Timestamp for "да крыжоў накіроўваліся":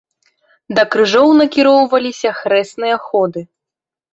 0.77-2.29